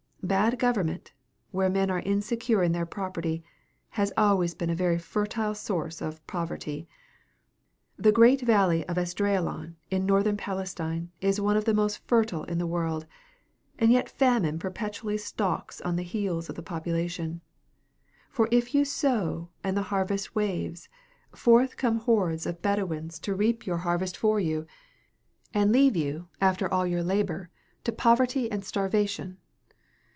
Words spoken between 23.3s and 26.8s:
reap your harvest for you, and leave you, after